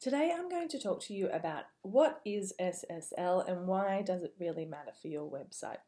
Today 0.00 0.32
I'm 0.36 0.48
going 0.48 0.68
to 0.68 0.78
talk 0.78 1.00
to 1.02 1.14
you 1.14 1.28
about 1.30 1.64
what 1.82 2.20
is 2.24 2.54
SSL 2.60 3.48
and 3.48 3.66
why 3.66 4.02
does 4.02 4.22
it 4.22 4.34
really 4.38 4.64
matter 4.64 4.92
for 5.00 5.08
your 5.08 5.30
website. 5.30 5.78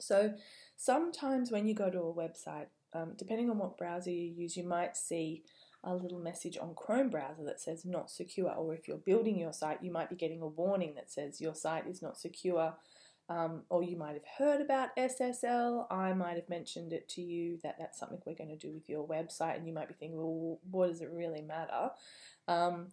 So 0.00 0.34
sometimes 0.76 1.50
when 1.50 1.66
you 1.66 1.74
go 1.74 1.90
to 1.90 1.98
a 1.98 2.14
website, 2.14 2.66
um, 2.92 3.14
depending 3.16 3.50
on 3.50 3.58
what 3.58 3.78
browser 3.78 4.10
you 4.10 4.32
use, 4.36 4.56
you 4.56 4.64
might 4.64 4.96
see 4.96 5.44
a 5.84 5.94
little 5.94 6.18
message 6.18 6.56
on 6.60 6.74
Chrome 6.74 7.10
browser 7.10 7.44
that 7.44 7.60
says 7.60 7.84
not 7.84 8.10
secure, 8.10 8.52
or 8.52 8.74
if 8.74 8.86
you're 8.86 8.98
building 8.98 9.38
your 9.38 9.52
site, 9.52 9.82
you 9.82 9.90
might 9.90 10.10
be 10.10 10.16
getting 10.16 10.40
a 10.40 10.46
warning 10.46 10.94
that 10.94 11.10
says 11.10 11.40
your 11.40 11.54
site 11.54 11.86
is 11.86 12.02
not 12.02 12.18
secure. 12.18 12.74
Um, 13.32 13.62
or 13.70 13.82
you 13.82 13.96
might 13.96 14.12
have 14.12 14.26
heard 14.38 14.60
about 14.60 14.94
SSL. 14.96 15.86
I 15.90 16.12
might 16.12 16.36
have 16.36 16.50
mentioned 16.50 16.92
it 16.92 17.08
to 17.10 17.22
you 17.22 17.58
that 17.62 17.76
that's 17.78 17.98
something 17.98 18.20
we're 18.26 18.34
going 18.34 18.50
to 18.50 18.56
do 18.56 18.74
with 18.74 18.90
your 18.90 19.08
website, 19.08 19.56
and 19.56 19.66
you 19.66 19.72
might 19.72 19.88
be 19.88 19.94
thinking, 19.94 20.18
well, 20.18 20.58
what 20.70 20.88
does 20.88 21.00
it 21.00 21.10
really 21.10 21.40
matter? 21.40 21.90
Um, 22.46 22.88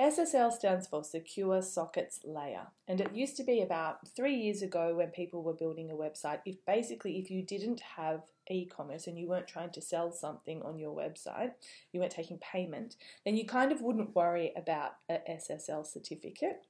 SSL 0.00 0.52
stands 0.52 0.88
for 0.88 1.04
Secure 1.04 1.62
Sockets 1.62 2.18
Layer, 2.24 2.66
and 2.88 3.00
it 3.00 3.14
used 3.14 3.36
to 3.36 3.44
be 3.44 3.62
about 3.62 4.08
three 4.08 4.34
years 4.34 4.62
ago 4.62 4.96
when 4.96 5.10
people 5.10 5.44
were 5.44 5.52
building 5.52 5.92
a 5.92 5.94
website. 5.94 6.40
If 6.44 6.56
basically, 6.66 7.18
if 7.18 7.30
you 7.30 7.42
didn't 7.42 7.80
have 7.96 8.22
e-commerce 8.50 9.06
and 9.06 9.16
you 9.16 9.28
weren't 9.28 9.46
trying 9.46 9.70
to 9.70 9.80
sell 9.80 10.10
something 10.10 10.60
on 10.62 10.76
your 10.76 10.96
website, 10.96 11.52
you 11.92 12.00
weren't 12.00 12.10
taking 12.10 12.38
payment, 12.38 12.96
then 13.24 13.36
you 13.36 13.46
kind 13.46 13.70
of 13.70 13.80
wouldn't 13.80 14.16
worry 14.16 14.52
about 14.56 14.96
a 15.08 15.18
SSL 15.30 15.86
certificate. 15.86 16.64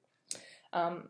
Um, 0.75 1.09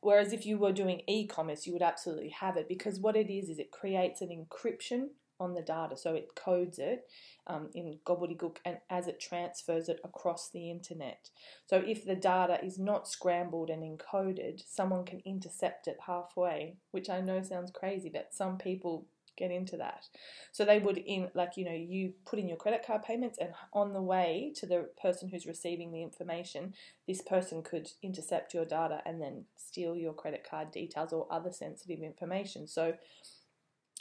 whereas 0.00 0.32
if 0.32 0.46
you 0.46 0.58
were 0.58 0.72
doing 0.72 1.02
e-commerce, 1.06 1.66
you 1.66 1.72
would 1.72 1.82
absolutely 1.82 2.30
have 2.30 2.56
it 2.56 2.68
because 2.68 2.98
what 3.00 3.16
it 3.16 3.32
is 3.32 3.48
is 3.48 3.58
it 3.58 3.70
creates 3.70 4.20
an 4.20 4.28
encryption 4.28 5.08
on 5.40 5.54
the 5.54 5.62
data. 5.62 5.96
So 5.96 6.14
it 6.14 6.34
codes 6.34 6.78
it 6.78 7.06
um, 7.46 7.68
in 7.74 7.98
gobbledygook 8.04 8.56
and 8.64 8.78
as 8.90 9.06
it 9.06 9.20
transfers 9.20 9.88
it 9.88 10.00
across 10.04 10.50
the 10.50 10.70
internet. 10.70 11.30
So 11.66 11.76
if 11.76 12.04
the 12.04 12.16
data 12.16 12.58
is 12.64 12.78
not 12.78 13.08
scrambled 13.08 13.70
and 13.70 13.82
encoded, 13.82 14.62
someone 14.66 15.04
can 15.04 15.20
intercept 15.24 15.86
it 15.86 15.98
halfway, 16.06 16.76
which 16.90 17.08
I 17.08 17.20
know 17.20 17.42
sounds 17.42 17.70
crazy, 17.70 18.10
but 18.12 18.34
some 18.34 18.58
people 18.58 19.06
get 19.38 19.50
into 19.50 19.76
that. 19.76 20.06
So 20.52 20.64
they 20.64 20.78
would 20.78 20.98
in 20.98 21.30
like 21.34 21.56
you 21.56 21.64
know 21.64 21.72
you 21.72 22.12
put 22.26 22.38
in 22.38 22.48
your 22.48 22.56
credit 22.56 22.84
card 22.86 23.02
payments 23.02 23.38
and 23.38 23.50
on 23.72 23.92
the 23.92 24.02
way 24.02 24.52
to 24.56 24.66
the 24.66 24.88
person 25.00 25.28
who's 25.28 25.46
receiving 25.46 25.92
the 25.92 26.02
information, 26.02 26.74
this 27.06 27.22
person 27.22 27.62
could 27.62 27.90
intercept 28.02 28.52
your 28.52 28.64
data 28.64 29.00
and 29.06 29.20
then 29.20 29.44
steal 29.56 29.96
your 29.96 30.12
credit 30.12 30.46
card 30.48 30.70
details 30.70 31.12
or 31.12 31.26
other 31.30 31.52
sensitive 31.52 32.00
information. 32.00 32.66
So 32.66 32.94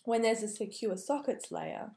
when 0.04 0.22
there's 0.22 0.44
a 0.44 0.48
secure 0.48 0.98
sockets 0.98 1.52
layer, 1.52 1.92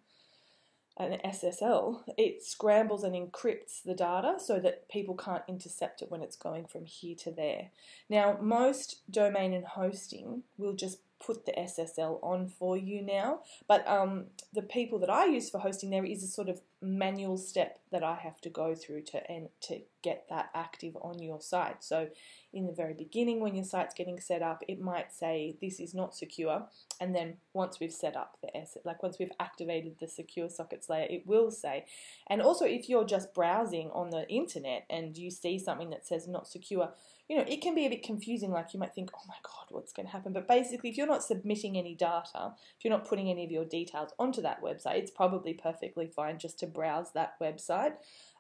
an 0.99 1.19
SSL, 1.25 2.03
it 2.19 2.43
scrambles 2.43 3.05
and 3.05 3.15
encrypts 3.15 3.83
the 3.85 3.95
data 3.95 4.35
so 4.39 4.59
that 4.61 4.89
people 4.89 5.17
can't 5.17 5.45
intercept 5.49 6.03
it 6.03 6.11
when 6.11 6.23
it's 6.23 6.37
going 6.37 6.67
from 6.67 6.85
here 6.85 7.15
to 7.21 7.31
there. 7.31 7.71
Now, 8.09 8.37
most 8.41 9.03
domain 9.11 9.55
and 9.55 9.65
hosting 9.65 10.43
will 10.59 10.75
just 10.75 10.99
put 11.25 11.47
the 11.47 11.53
SSL 11.53 12.19
on 12.23 12.49
for 12.49 12.77
you 12.77 13.03
now. 13.03 13.41
But 13.69 13.87
um, 13.87 14.27
the 14.53 14.63
people 14.63 14.99
that 15.01 15.11
I 15.11 15.27
use 15.27 15.51
for 15.51 15.59
hosting, 15.59 15.91
there 15.91 16.05
is 16.05 16.23
a 16.23 16.27
sort 16.27 16.49
of 16.49 16.61
manual 16.83 17.37
step 17.37 17.81
that 17.93 18.03
I 18.03 18.15
have 18.17 18.41
to 18.43 18.49
go 18.49 18.75
through 18.75 19.03
to 19.03 19.31
and 19.31 19.49
to 19.63 19.81
get 20.03 20.27
that 20.31 20.51
active 20.55 20.97
on 21.03 21.19
your 21.19 21.41
site. 21.41 21.85
So 21.85 22.09
in 22.53 22.67
the 22.67 22.73
very 22.73 22.95
beginning, 22.95 23.41
when 23.41 23.55
your 23.55 23.65
site's 23.65 23.95
getting 23.95 24.19
set 24.19 24.43
up, 24.43 24.63
it 24.67 24.81
might 24.81 25.13
say 25.13 25.57
this 25.61 25.79
is 25.79 25.95
not 25.95 26.15
secure, 26.15 26.67
and 27.01 27.15
then 27.15 27.37
once 27.53 27.79
we've 27.81 27.93
set 27.93 28.17
up 28.17 28.39
the 28.43 28.57
S, 28.57 28.77
like 28.85 29.03
once 29.03 29.19
we've 29.19 29.33
activated 29.39 29.97
the 30.01 30.09
secure 30.09 30.49
sockets 30.49 30.89
layer, 30.89 31.07
it 31.11 31.27
will 31.27 31.51
say. 31.51 31.85
And 32.29 32.41
also, 32.41 32.65
if 32.65 32.89
you're 32.89 33.05
just 33.05 33.35
browsing 33.35 33.91
on 33.93 34.11
the 34.11 34.29
internet 34.29 34.87
and 34.89 35.17
you 35.17 35.31
see 35.31 35.59
something 35.59 35.91
that 35.91 36.07
says 36.07 36.27
not 36.27 36.49
secure, 36.49 36.93
you 37.29 37.37
know, 37.37 37.45
it 37.47 37.63
can 37.63 37.77
be 37.77 37.87
a 37.87 37.89
bit 37.89 38.03
confusing. 38.03 38.51
Like 38.51 38.75
you 38.75 38.81
might 38.81 38.93
think, 38.93 39.11
oh 39.15 39.25
my 39.29 39.37
God, 39.45 39.67
what's 39.69 39.93
going 39.93 40.07
to 40.07 40.13
happen? 40.13 40.33
But 40.33 40.49
basically, 40.49 40.91
if 40.91 40.97
you're 40.97 41.07
not 41.07 41.23
submitting 41.23 41.79
any 41.79 41.95
data, 41.95 42.55
if 42.77 42.85
you're 42.85 42.93
not 42.93 43.07
putting 43.07 43.31
any 43.31 43.45
of 43.45 43.53
your 43.53 43.65
details 43.65 44.11
onto 44.19 44.43
that 44.43 44.61
website, 44.61 44.97
it's 44.97 45.13
probably 45.13 45.55
perfectly 45.55 46.09
fine 46.09 46.41
just 46.41 46.59
to 46.59 46.67
browse 46.73 47.13
that 47.13 47.35
website. 47.41 47.95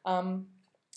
Um, 0.04 0.46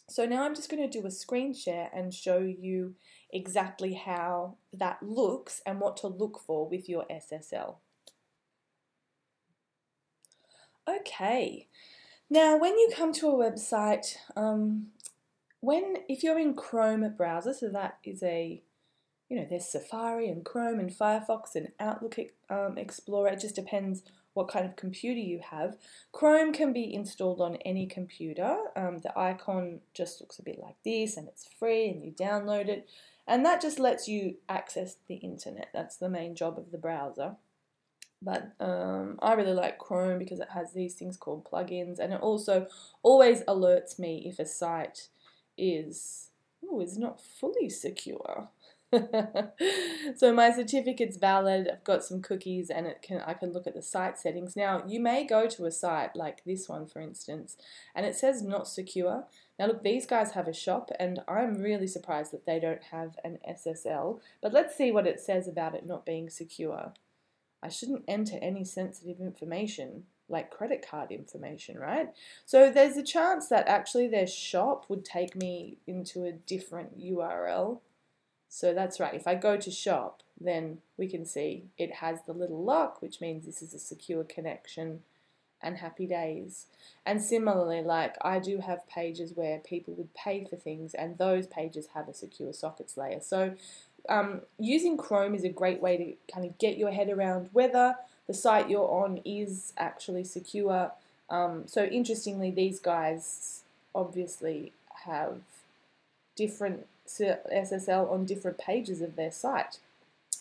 so 0.10 0.26
now 0.26 0.44
I'm 0.44 0.56
just 0.56 0.70
going 0.70 0.84
to 0.84 1.00
do 1.02 1.06
a 1.06 1.12
screen 1.12 1.54
share 1.54 1.90
and 1.94 2.14
show 2.14 2.38
you 2.38 2.96
exactly 3.32 3.94
how 3.94 4.58
that 4.74 5.02
looks 5.02 5.62
and 5.66 5.80
what 5.80 5.98
to 5.98 6.08
look 6.08 6.40
for 6.46 6.68
with 6.68 6.90
your 6.90 7.06
SSL. 7.10 7.76
Okay, 10.88 11.68
now 12.30 12.58
when 12.58 12.78
you 12.78 12.90
come 12.94 13.14
to 13.14 13.30
a 13.30 13.52
website, 13.52 14.18
um, 14.36 14.88
when 15.62 15.96
if 16.10 16.24
you're 16.24 16.38
in 16.40 16.56
Chrome 16.56 17.10
browser, 17.16 17.54
so 17.54 17.70
that 17.70 18.00
is 18.04 18.22
a 18.22 18.62
you 19.30 19.38
know 19.38 19.48
there's 19.50 19.72
Safari 19.72 20.28
and 20.28 20.44
Chrome 20.44 20.80
and 20.80 20.92
Firefox 20.92 21.56
and 21.56 21.70
Outlook 21.80 22.18
um, 22.50 22.78
Explorer. 22.78 23.30
It 23.30 23.40
just 23.40 23.56
depends 23.56 24.04
what 24.34 24.48
kind 24.48 24.66
of 24.66 24.76
computer 24.76 25.20
you 25.20 25.40
have. 25.40 25.78
Chrome 26.12 26.54
can 26.54 26.74
be 26.74 26.94
installed 26.94 27.42
on 27.42 27.58
any 27.58 27.86
computer. 27.86 28.58
Um, 28.76 29.00
the 29.00 29.18
icon 29.18 29.80
just 29.94 30.22
looks 30.22 30.40
a 30.40 30.44
bit 30.44 30.60
like 30.60 30.76
this, 30.84 31.18
and 31.18 31.28
it's 31.28 31.48
free, 31.60 31.90
and 31.90 32.04
you 32.04 32.12
download 32.12 32.68
it, 32.68 32.90
and 33.28 33.46
that 33.46 33.62
just 33.62 33.80
lets 33.80 34.08
you 34.08 34.36
access 34.50 34.98
the 35.08 35.16
internet. 35.16 35.70
That's 35.74 35.98
the 35.98 36.10
main 36.10 36.36
job 36.36 36.58
of 36.58 36.72
the 36.72 36.78
browser. 36.78 37.36
But 38.22 38.54
um, 38.60 39.20
I 39.22 39.34
really 39.34 39.54
like 39.54 39.78
Chrome 39.78 40.18
because 40.18 40.40
it 40.40 40.48
has 40.54 40.72
these 40.72 40.96
things 40.96 41.18
called 41.18 41.46
plugins, 41.46 42.00
and 42.00 42.14
it 42.14 42.22
also 42.22 42.68
always 43.02 43.42
alerts 43.42 44.00
me 44.00 44.24
if 44.26 44.40
a 44.40 44.46
site 44.46 45.10
is 45.58 46.30
oh 46.68 46.82
is 46.82 46.98
not 46.98 47.22
fully 47.22 47.70
secure. 47.70 48.50
so 50.16 50.34
my 50.34 50.52
certificate's 50.52 51.18
valid. 51.18 51.70
I've 51.72 51.84
got 51.84 52.04
some 52.04 52.22
cookies, 52.22 52.70
and 52.70 52.86
it 52.88 53.02
can 53.02 53.22
I 53.22 53.34
can 53.34 53.52
look 53.52 53.68
at 53.68 53.74
the 53.74 53.82
site 53.82 54.18
settings. 54.18 54.56
Now 54.56 54.84
you 54.88 55.00
may 55.00 55.26
go 55.26 55.48
to 55.48 55.66
a 55.66 55.72
site 55.72 56.16
like 56.16 56.44
this 56.46 56.70
one, 56.70 56.86
for 56.88 57.02
instance, 57.02 57.58
and 57.96 58.06
it 58.06 58.16
says 58.16 58.42
not 58.42 58.68
secure. 58.68 59.26
Now 59.60 59.68
look, 59.68 59.84
these 59.84 60.06
guys 60.06 60.32
have 60.32 60.48
a 60.48 60.54
shop, 60.54 60.90
and 61.00 61.22
I'm 61.28 61.56
really 61.62 61.88
surprised 61.88 62.32
that 62.32 62.46
they 62.46 62.60
don't 62.60 62.84
have 62.92 63.18
an 63.24 63.40
SSL. 63.50 64.20
But 64.42 64.54
let's 64.54 64.76
see 64.76 64.92
what 64.92 65.08
it 65.08 65.20
says 65.20 65.48
about 65.48 65.76
it 65.76 65.86
not 65.86 66.06
being 66.06 66.30
secure. 66.30 66.94
I 67.62 67.70
shouldn't 67.70 68.04
enter 68.08 68.38
any 68.42 68.66
sensitive 68.66 69.20
information 69.22 70.04
like 70.30 70.52
credit 70.52 70.86
card 70.88 71.12
information, 71.12 71.78
right? 71.78 72.10
So 72.46 72.72
there's 72.72 72.98
a 72.98 73.04
chance 73.04 73.48
that 73.50 73.68
actually 73.68 74.08
their 74.08 74.28
shop 74.28 74.86
would 74.90 75.06
take 75.06 75.36
me 75.36 75.78
into 75.86 76.26
a 76.26 76.32
different 76.32 77.00
URL. 77.00 77.80
So 78.56 78.72
that's 78.72 79.00
right. 79.00 79.16
If 79.16 79.26
I 79.26 79.34
go 79.34 79.58
to 79.58 79.72
shop, 79.72 80.22
then 80.40 80.78
we 80.96 81.08
can 81.08 81.26
see 81.26 81.64
it 81.76 81.92
has 81.96 82.20
the 82.22 82.34
little 82.34 82.64
lock, 82.64 83.02
which 83.02 83.20
means 83.20 83.48
this 83.48 83.64
is 83.64 83.74
a 83.74 83.80
secure 83.80 84.24
connection 84.24 85.02
and 85.60 85.78
happy 85.78 86.06
days. 86.06 86.68
And 87.04 87.20
similarly, 87.20 87.82
like 87.82 88.16
I 88.22 88.38
do 88.38 88.60
have 88.60 88.88
pages 88.88 89.32
where 89.34 89.58
people 89.58 89.96
would 89.96 90.14
pay 90.14 90.46
for 90.46 90.56
things, 90.56 90.94
and 90.94 91.18
those 91.18 91.48
pages 91.48 91.88
have 91.96 92.08
a 92.08 92.14
secure 92.14 92.54
sockets 92.54 92.96
layer. 92.96 93.22
So 93.22 93.56
um, 94.08 94.42
using 94.60 94.98
Chrome 94.98 95.34
is 95.34 95.44
a 95.44 95.50
great 95.50 95.82
way 95.82 95.98
to 95.98 96.32
kind 96.32 96.46
of 96.46 96.56
get 96.60 96.78
your 96.78 96.92
head 96.92 97.10
around 97.10 97.50
whether 97.54 97.96
the 98.28 98.36
site 98.36 98.70
you're 98.70 98.88
on 98.88 99.20
is 99.26 99.74
actually 99.80 100.26
secure. 100.26 100.92
Um, 101.28 101.64
so 101.66 101.86
interestingly, 101.86 102.52
these 102.52 102.80
guys 102.80 103.64
obviously 103.96 104.74
have 105.06 105.40
different 106.36 106.88
SSL 107.08 108.12
on 108.12 108.26
different 108.26 108.58
pages 108.58 109.02
of 109.02 109.16
their 109.16 109.32
site. 109.32 109.80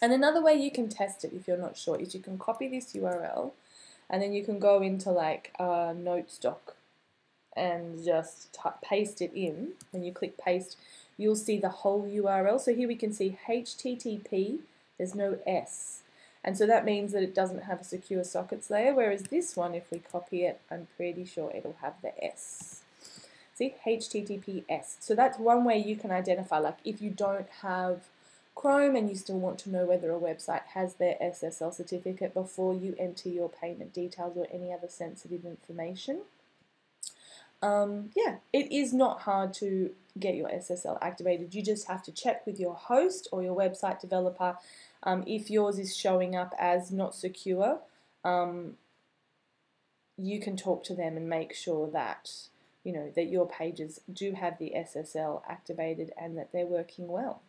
And 0.00 0.12
another 0.12 0.42
way 0.42 0.54
you 0.54 0.70
can 0.70 0.88
test 0.88 1.24
it 1.24 1.32
if 1.32 1.46
you're 1.46 1.56
not 1.56 1.76
sure 1.76 1.96
is 2.00 2.14
you 2.14 2.20
can 2.20 2.38
copy 2.38 2.68
this 2.68 2.92
URL 2.92 3.52
and 4.10 4.20
then 4.22 4.32
you 4.32 4.44
can 4.44 4.58
go 4.58 4.82
into 4.82 5.10
like 5.10 5.52
a 5.58 5.94
notes 5.94 6.38
doc 6.38 6.74
and 7.56 8.04
just 8.04 8.56
paste 8.82 9.20
it 9.20 9.32
in. 9.34 9.72
When 9.90 10.02
you 10.02 10.12
click 10.12 10.38
paste, 10.38 10.76
you'll 11.16 11.36
see 11.36 11.58
the 11.58 11.68
whole 11.68 12.04
URL. 12.04 12.60
So 12.60 12.74
here 12.74 12.88
we 12.88 12.96
can 12.96 13.12
see 13.12 13.38
HTTP, 13.46 14.58
there's 14.98 15.14
no 15.14 15.38
S. 15.46 16.02
And 16.44 16.58
so 16.58 16.66
that 16.66 16.84
means 16.84 17.12
that 17.12 17.22
it 17.22 17.34
doesn't 17.34 17.64
have 17.64 17.80
a 17.80 17.84
secure 17.84 18.24
sockets 18.24 18.68
layer, 18.68 18.94
whereas 18.94 19.24
this 19.24 19.56
one, 19.56 19.74
if 19.74 19.90
we 19.92 20.00
copy 20.00 20.44
it, 20.44 20.60
I'm 20.70 20.88
pretty 20.96 21.24
sure 21.24 21.52
it'll 21.54 21.76
have 21.80 21.94
the 22.02 22.12
S. 22.22 22.81
See, 23.62 23.74
HTTPS. 23.86 24.96
So 24.98 25.14
that's 25.14 25.38
one 25.38 25.64
way 25.64 25.78
you 25.78 25.94
can 25.94 26.10
identify, 26.10 26.58
like 26.58 26.78
if 26.84 27.00
you 27.00 27.10
don't 27.10 27.48
have 27.60 28.08
Chrome 28.56 28.96
and 28.96 29.08
you 29.08 29.14
still 29.14 29.38
want 29.38 29.58
to 29.60 29.70
know 29.70 29.86
whether 29.86 30.10
a 30.10 30.18
website 30.18 30.64
has 30.74 30.94
their 30.94 31.16
SSL 31.22 31.72
certificate 31.72 32.34
before 32.34 32.74
you 32.74 32.96
enter 32.98 33.28
your 33.28 33.48
payment 33.48 33.94
details 33.94 34.36
or 34.36 34.48
any 34.52 34.72
other 34.72 34.88
sensitive 34.88 35.44
information. 35.44 36.22
Um, 37.62 38.10
yeah, 38.16 38.36
it 38.52 38.72
is 38.72 38.92
not 38.92 39.20
hard 39.20 39.54
to 39.54 39.92
get 40.18 40.34
your 40.34 40.48
SSL 40.48 40.98
activated. 41.00 41.54
You 41.54 41.62
just 41.62 41.86
have 41.86 42.02
to 42.02 42.12
check 42.12 42.44
with 42.44 42.58
your 42.58 42.74
host 42.74 43.28
or 43.30 43.44
your 43.44 43.56
website 43.56 44.00
developer 44.00 44.58
um, 45.04 45.22
if 45.26 45.50
yours 45.50 45.78
is 45.78 45.96
showing 45.96 46.34
up 46.34 46.52
as 46.58 46.90
not 46.90 47.14
secure. 47.14 47.78
Um, 48.24 48.74
you 50.18 50.40
can 50.40 50.56
talk 50.56 50.82
to 50.84 50.94
them 50.94 51.16
and 51.16 51.28
make 51.28 51.54
sure 51.54 51.88
that 51.92 52.48
you 52.84 52.92
know, 52.92 53.12
that 53.14 53.26
your 53.26 53.48
pages 53.48 54.00
do 54.12 54.32
have 54.32 54.58
the 54.58 54.72
SSL 54.76 55.42
activated 55.48 56.12
and 56.20 56.36
that 56.36 56.52
they're 56.52 56.66
working 56.66 57.08
well. 57.08 57.42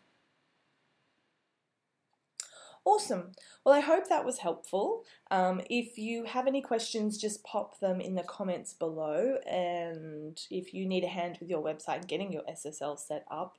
Awesome. 2.85 3.31
Well, 3.63 3.73
I 3.73 3.79
hope 3.79 4.09
that 4.09 4.25
was 4.25 4.39
helpful. 4.39 5.03
Um, 5.31 5.61
if 5.69 5.97
you 5.97 6.25
have 6.25 6.47
any 6.47 6.61
questions, 6.61 7.17
just 7.17 7.43
pop 7.43 7.79
them 7.79 8.01
in 8.01 8.15
the 8.15 8.23
comments 8.23 8.73
below. 8.73 9.37
And 9.49 10.39
if 10.51 10.73
you 10.73 10.85
need 10.85 11.05
a 11.05 11.07
hand 11.07 11.37
with 11.39 11.49
your 11.49 11.63
website 11.63 11.97
and 11.97 12.07
getting 12.07 12.33
your 12.33 12.43
SSL 12.43 12.99
set 12.99 13.25
up, 13.31 13.57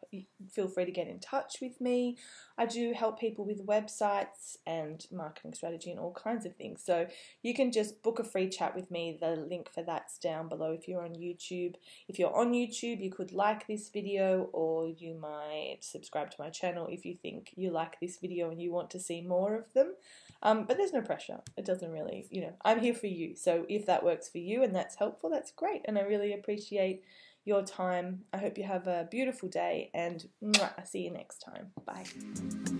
feel 0.50 0.68
free 0.68 0.84
to 0.84 0.92
get 0.92 1.08
in 1.08 1.20
touch 1.20 1.56
with 1.62 1.80
me. 1.80 2.18
I 2.56 2.66
do 2.66 2.92
help 2.92 3.18
people 3.18 3.44
with 3.44 3.66
websites 3.66 4.58
and 4.66 5.04
marketing 5.10 5.54
strategy 5.54 5.90
and 5.90 5.98
all 5.98 6.12
kinds 6.12 6.44
of 6.44 6.54
things. 6.54 6.82
So 6.84 7.06
you 7.42 7.54
can 7.54 7.72
just 7.72 8.02
book 8.02 8.18
a 8.18 8.24
free 8.24 8.48
chat 8.48 8.76
with 8.76 8.90
me. 8.90 9.18
The 9.18 9.30
link 9.36 9.70
for 9.72 9.82
that's 9.82 10.18
down 10.18 10.48
below 10.48 10.72
if 10.72 10.86
you're 10.86 11.02
on 11.02 11.14
YouTube. 11.14 11.74
If 12.08 12.18
you're 12.18 12.36
on 12.36 12.52
YouTube, 12.52 13.02
you 13.02 13.10
could 13.10 13.32
like 13.32 13.66
this 13.66 13.88
video 13.88 14.50
or 14.52 14.90
you 14.90 15.14
might 15.14 15.78
subscribe 15.80 16.30
to 16.30 16.36
my 16.38 16.50
channel 16.50 16.86
if 16.88 17.04
you 17.04 17.16
think 17.16 17.52
you 17.56 17.70
like 17.70 17.98
this 18.00 18.18
video 18.18 18.50
and 18.50 18.60
you 18.60 18.70
want 18.70 18.90
to 18.90 19.00
see 19.14 19.26
more 19.26 19.54
of 19.54 19.72
them. 19.72 19.94
Um, 20.42 20.64
but 20.66 20.76
there's 20.76 20.92
no 20.92 21.00
pressure. 21.00 21.38
It 21.56 21.64
doesn't 21.64 21.90
really, 21.90 22.26
you 22.30 22.42
know, 22.42 22.52
I'm 22.64 22.80
here 22.80 22.94
for 22.94 23.06
you. 23.06 23.34
So 23.36 23.64
if 23.68 23.86
that 23.86 24.04
works 24.04 24.28
for 24.28 24.38
you 24.38 24.62
and 24.62 24.74
that's 24.74 24.96
helpful, 24.96 25.30
that's 25.30 25.52
great. 25.52 25.82
And 25.86 25.98
I 25.98 26.02
really 26.02 26.34
appreciate 26.34 27.02
your 27.44 27.62
time. 27.62 28.20
I 28.32 28.38
hope 28.38 28.58
you 28.58 28.64
have 28.64 28.86
a 28.86 29.08
beautiful 29.10 29.48
day 29.48 29.90
and 29.94 30.24
I'll 30.60 30.84
see 30.84 31.00
you 31.00 31.10
next 31.10 31.38
time. 31.38 31.68
Bye. 31.84 32.73